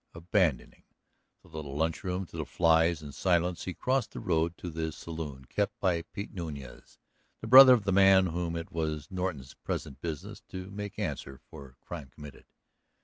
[0.15, 0.81] Abandoning
[1.43, 4.91] the little lunch room to the flies and silence he crossed the road to the
[4.91, 6.97] saloon kept by Pete Nuñez,
[7.39, 11.67] the brother of the man whom it was Norton's present business to make answer for
[11.67, 12.45] a crime committed.